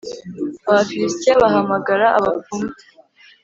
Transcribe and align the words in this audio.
Abafilisitiya 0.67 1.41
bahamagara 1.41 2.05
abapfumu 2.17 2.71